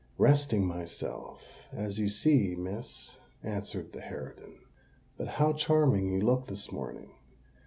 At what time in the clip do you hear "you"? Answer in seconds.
1.99-2.09, 6.11-6.21